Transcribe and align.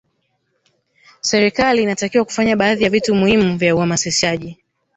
serikali 1.21 1.83
inatakiwa 1.83 2.25
kufanya 2.25 2.55
baadhi 2.55 2.83
ya 2.83 2.89
vitu 2.89 3.15
muhimu 3.15 3.57
vya 3.57 3.75
uhamasishaji 3.75 4.57